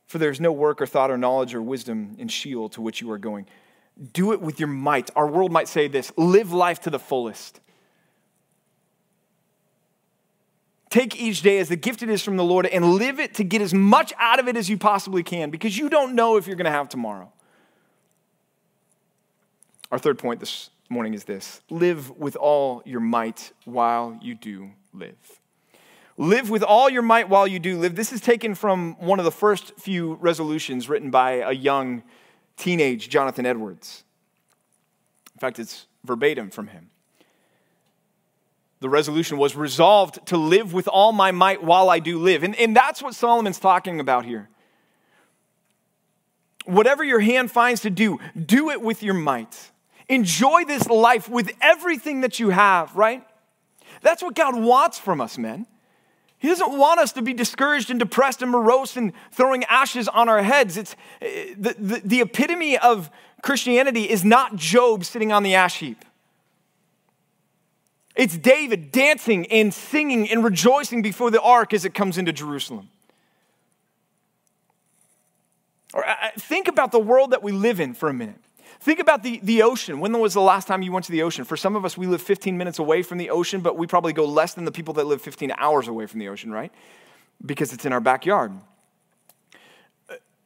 [0.06, 3.00] For there is no work or thought or knowledge or wisdom in Sheol to which
[3.00, 3.46] you are going.
[4.12, 5.10] Do it with your might.
[5.16, 7.60] Our world might say this live life to the fullest.
[10.88, 13.44] Take each day as the gift it is from the Lord and live it to
[13.44, 16.46] get as much out of it as you possibly can because you don't know if
[16.46, 17.32] you're going to have tomorrow.
[19.90, 24.70] Our third point this morning is this live with all your might while you do
[24.92, 25.40] live.
[26.16, 27.96] Live with all your might while you do live.
[27.96, 32.04] This is taken from one of the first few resolutions written by a young
[32.56, 34.04] teenage Jonathan Edwards.
[35.34, 36.90] In fact, it's verbatim from him.
[38.78, 42.44] The resolution was resolved to live with all my might while I do live.
[42.44, 44.48] And, and that's what Solomon's talking about here.
[46.66, 49.72] Whatever your hand finds to do, do it with your might.
[50.08, 53.26] Enjoy this life with everything that you have, right?
[54.02, 55.66] That's what God wants from us, men.
[56.38, 60.28] He doesn't want us to be discouraged and depressed and morose and throwing ashes on
[60.28, 60.76] our heads.
[60.76, 65.78] It's eh, the, the, the epitome of Christianity is not Job sitting on the ash
[65.78, 66.04] heap.
[68.14, 72.90] It's David dancing and singing and rejoicing before the ark as it comes into Jerusalem.
[75.94, 76.04] Or
[76.38, 78.43] think about the world that we live in for a minute.
[78.84, 79.98] Think about the, the ocean.
[79.98, 81.46] When was the last time you went to the ocean?
[81.46, 84.12] For some of us, we live 15 minutes away from the ocean, but we probably
[84.12, 86.70] go less than the people that live 15 hours away from the ocean, right?
[87.46, 88.52] Because it's in our backyard.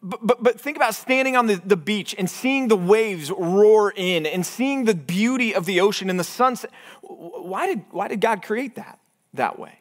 [0.00, 3.92] But, but, but think about standing on the, the beach and seeing the waves roar
[3.96, 6.70] in and seeing the beauty of the ocean and the sunset.
[7.00, 9.00] Why did, why did God create that
[9.34, 9.77] that way?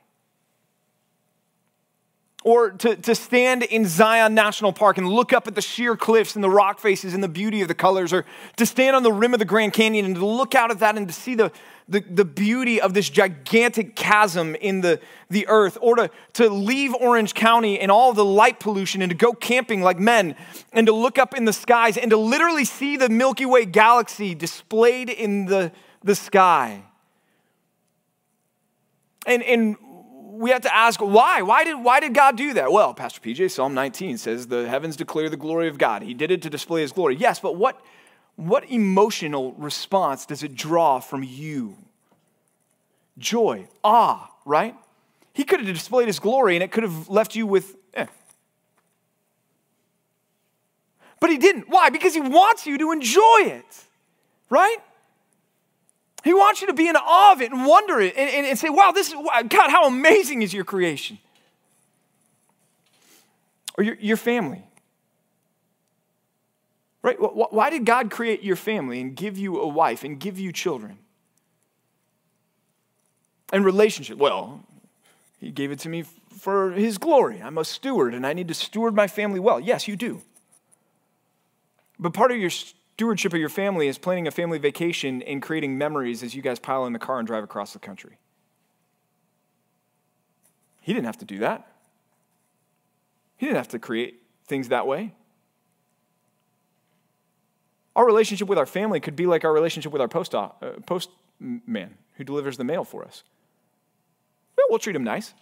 [2.47, 6.33] Or to, to stand in Zion National Park and look up at the sheer cliffs
[6.33, 8.23] and the rock faces and the beauty of the colors, or
[8.55, 10.95] to stand on the rim of the Grand Canyon and to look out at that
[10.95, 11.51] and to see the,
[11.89, 16.95] the, the beauty of this gigantic chasm in the, the earth, or to, to leave
[16.95, 20.33] Orange County and all the light pollution and to go camping like men
[20.71, 24.33] and to look up in the skies and to literally see the Milky Way galaxy
[24.33, 26.81] displayed in the, the sky.
[29.25, 29.75] And, and
[30.37, 31.41] we have to ask why.
[31.41, 32.71] Why did, why did God do that?
[32.71, 36.03] Well, Pastor PJ, Psalm 19 says the heavens declare the glory of God.
[36.03, 37.15] He did it to display his glory.
[37.15, 37.81] Yes, but what,
[38.35, 41.75] what emotional response does it draw from you?
[43.17, 44.75] Joy, awe, right?
[45.33, 48.05] He could have displayed his glory and it could have left you with, eh.
[51.19, 51.67] But he didn't.
[51.67, 51.89] Why?
[51.89, 53.85] Because he wants you to enjoy it,
[54.49, 54.77] right?
[56.27, 58.59] He wants you to be in awe of it and wonder it and, and, and
[58.59, 61.19] say, wow, this is, God, how amazing is your creation?
[63.77, 64.61] Or your, your family.
[67.01, 67.15] Right?
[67.17, 70.97] Why did God create your family and give you a wife and give you children?
[73.53, 74.17] And relationship.
[74.17, 74.65] Well,
[75.39, 76.03] He gave it to me
[76.37, 77.41] for His glory.
[77.41, 79.61] I'm a steward and I need to steward my family well.
[79.61, 80.21] Yes, you do.
[81.97, 82.51] But part of your
[82.97, 86.57] Stewardship of your family is planning a family vacation and creating memories as you guys
[86.57, 88.17] pile in the car and drive across the country.
[90.81, 91.71] He didn't have to do that.
[93.35, 95.13] He didn't have to create things that way.
[97.95, 100.49] Our relationship with our family could be like our relationship with our post, uh,
[100.87, 103.21] postman who delivers the mail for us.
[104.57, 105.35] Well, we'll treat him nice.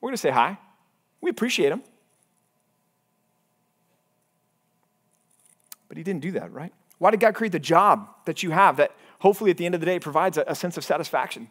[0.00, 0.56] We're going to say hi.
[1.20, 1.82] We appreciate him.
[5.94, 6.72] But he didn't do that, right?
[6.98, 8.90] Why did God create the job that you have that
[9.20, 11.48] hopefully at the end of the day provides a, a sense of satisfaction?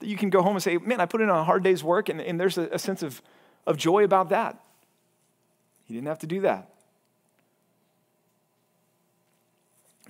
[0.00, 2.10] That you can go home and say, man, I put in a hard day's work,
[2.10, 3.22] and, and there's a, a sense of,
[3.66, 4.62] of joy about that.
[5.86, 6.68] He didn't have to do that.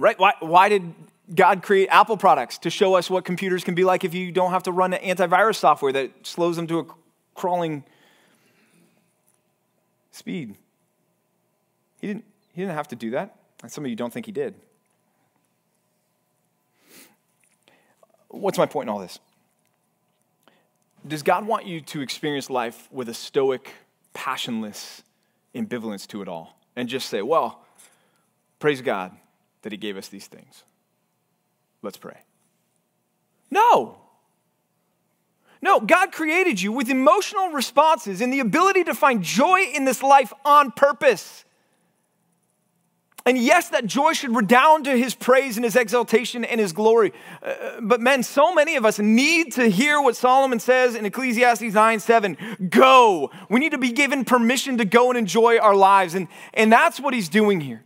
[0.01, 0.19] Right?
[0.19, 0.93] Why, why did
[1.33, 4.51] God create Apple products to show us what computers can be like if you don't
[4.51, 6.87] have to run antivirus software that slows them to a
[7.37, 7.85] crawling
[10.11, 10.57] speed?
[12.01, 13.37] He didn't, he didn't have to do that.
[13.63, 14.55] And some of you don't think he did.
[18.29, 19.19] What's my point in all this?
[21.07, 23.71] Does God want you to experience life with a stoic,
[24.13, 25.03] passionless
[25.55, 27.65] ambivalence to it all and just say, well,
[28.59, 29.17] praise God
[29.63, 30.63] that he gave us these things?
[31.83, 32.19] Let's pray.
[33.51, 33.97] No.
[35.63, 40.03] No, God created you with emotional responses and the ability to find joy in this
[40.03, 41.45] life on purpose.
[43.27, 47.13] And yes, that joy should redound to his praise and his exaltation and his glory.
[47.43, 51.75] Uh, but men, so many of us need to hear what Solomon says in Ecclesiastes
[51.75, 53.31] 9 7 go.
[53.49, 56.15] We need to be given permission to go and enjoy our lives.
[56.15, 57.85] And, and that's what he's doing here.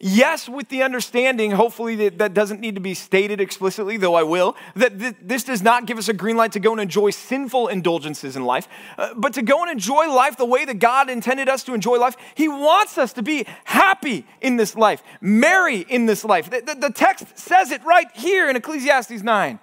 [0.00, 4.24] Yes, with the understanding, hopefully that, that doesn't need to be stated explicitly, though I
[4.24, 7.10] will, that th- this does not give us a green light to go and enjoy
[7.10, 8.68] sinful indulgences in life,
[8.98, 11.96] uh, but to go and enjoy life the way that God intended us to enjoy
[11.96, 12.16] life.
[12.34, 16.50] He wants us to be happy in this life, merry in this life.
[16.50, 19.60] The, the, the text says it right here in Ecclesiastes 9.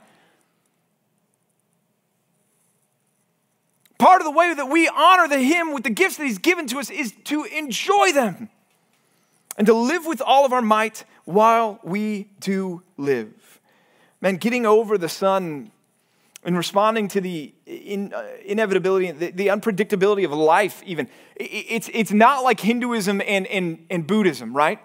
[3.99, 6.67] Part of the way that we honor the Him with the gifts that He's given
[6.67, 8.49] to us is to enjoy them
[9.61, 13.59] and to live with all of our might while we do live.
[14.19, 15.69] Man, getting over the sun
[16.43, 22.11] and responding to the in, uh, inevitability, the, the, unpredictability of life, even, it's, it's
[22.11, 24.79] not like Hinduism and, and, and Buddhism, right?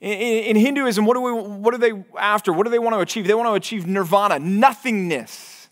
[0.00, 2.52] In, in, Hinduism, what, do we, what are they after?
[2.52, 3.26] What do they want to achieve?
[3.26, 5.68] They want to achieve nirvana, nothingness.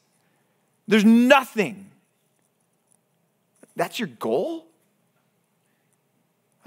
[0.88, 1.92] There's nothing.
[3.76, 4.67] That's your goal?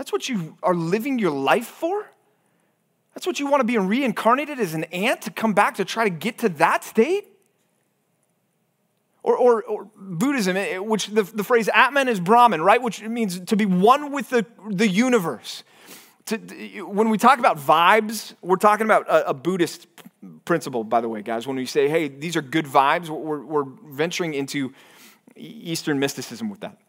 [0.01, 2.09] That's what you are living your life for?
[3.13, 6.05] That's what you want to be reincarnated as an ant to come back to try
[6.05, 7.27] to get to that state?
[9.21, 12.81] Or, or, or Buddhism, eh, which the, the phrase Atman is Brahman, right?
[12.81, 15.63] Which means to be one with the, the universe.
[16.25, 16.37] To,
[16.81, 19.85] when we talk about vibes, we're talking about a, a, Buddhist
[20.45, 21.45] principle, by the way, guys.
[21.45, 24.73] When we say, hey, these are good vibes, we're, we're venturing into
[25.35, 26.79] Eastern mysticism with that.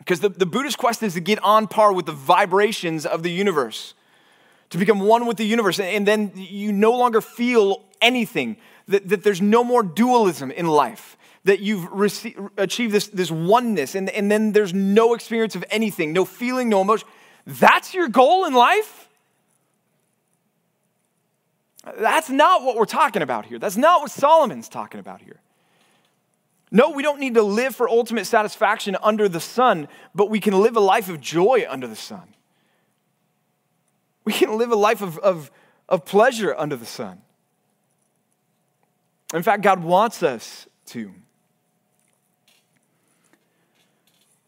[0.00, 3.30] Because the, the Buddhist quest is to get on par with the vibrations of the
[3.30, 3.94] universe,
[4.70, 5.78] to become one with the universe.
[5.78, 8.56] And then you no longer feel anything,
[8.88, 13.94] that, that there's no more dualism in life, that you've received, achieved this, this oneness,
[13.94, 17.06] and, and then there's no experience of anything, no feeling, no emotion.
[17.46, 19.08] That's your goal in life?
[21.98, 23.58] That's not what we're talking about here.
[23.58, 25.40] That's not what Solomon's talking about here.
[26.70, 30.60] No, we don't need to live for ultimate satisfaction under the sun, but we can
[30.60, 32.34] live a life of joy under the sun.
[34.24, 35.50] We can live a life of, of,
[35.88, 37.22] of pleasure under the sun.
[39.34, 41.12] In fact, God wants us to.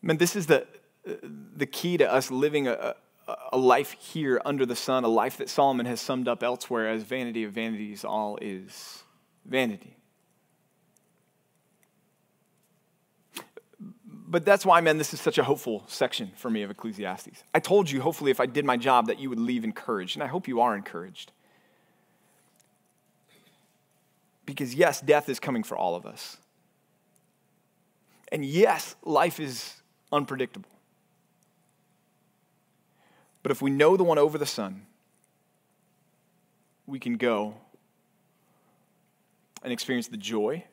[0.01, 0.67] Man, this is the,
[1.57, 2.95] the key to us living a,
[3.53, 7.03] a life here under the sun, a life that Solomon has summed up elsewhere as
[7.03, 9.05] vanity of vanities, all is
[9.45, 9.97] vanity.
[14.33, 17.45] But that's why, man, this is such a hopeful section for me of Ecclesiastes.
[17.55, 20.23] I told you, hopefully, if I did my job, that you would leave encouraged, and
[20.23, 21.33] I hope you are encouraged.
[24.47, 26.39] Because, yes, death is coming for all of us.
[28.33, 29.75] And yes, life is
[30.11, 30.71] unpredictable.
[33.43, 34.87] But if we know the one over the sun,
[36.87, 37.57] we can go
[39.63, 40.65] and experience the joy,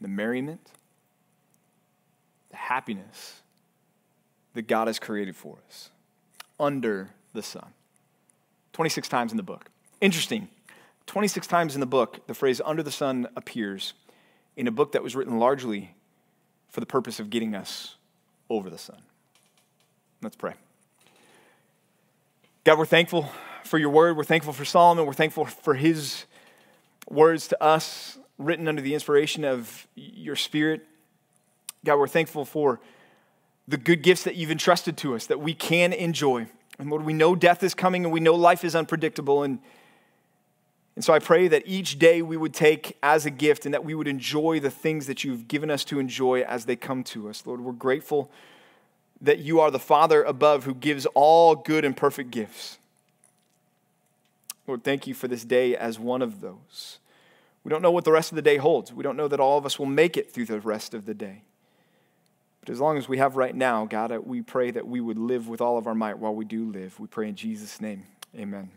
[0.00, 0.70] the merriment,
[2.54, 3.42] the happiness
[4.54, 5.90] that God has created for us
[6.60, 7.66] under the sun.
[8.74, 9.66] 26 times in the book.
[10.00, 10.46] Interesting.
[11.06, 13.92] 26 times in the book, the phrase under the sun appears
[14.56, 15.96] in a book that was written largely
[16.68, 17.96] for the purpose of getting us
[18.48, 19.02] over the sun.
[20.22, 20.54] Let's pray.
[22.62, 23.28] God, we're thankful
[23.64, 24.16] for your word.
[24.16, 25.06] We're thankful for Solomon.
[25.06, 26.24] We're thankful for his
[27.10, 30.86] words to us, written under the inspiration of your spirit.
[31.84, 32.80] God, we're thankful for
[33.68, 36.46] the good gifts that you've entrusted to us that we can enjoy.
[36.78, 39.42] And Lord, we know death is coming and we know life is unpredictable.
[39.42, 39.58] And,
[40.96, 43.84] and so I pray that each day we would take as a gift and that
[43.84, 47.28] we would enjoy the things that you've given us to enjoy as they come to
[47.28, 47.46] us.
[47.46, 48.30] Lord, we're grateful
[49.20, 52.78] that you are the Father above who gives all good and perfect gifts.
[54.66, 56.98] Lord, thank you for this day as one of those.
[57.64, 58.92] We don't know what the rest of the day holds.
[58.92, 61.14] We don't know that all of us will make it through the rest of the
[61.14, 61.42] day.
[62.64, 65.48] But as long as we have right now, God, we pray that we would live
[65.48, 66.98] with all of our might while we do live.
[66.98, 68.04] We pray in Jesus' name.
[68.34, 68.70] Amen.